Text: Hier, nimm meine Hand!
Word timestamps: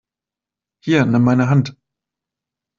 Hier, 0.83 1.05
nimm 1.05 1.23
meine 1.23 1.47
Hand! 1.47 1.77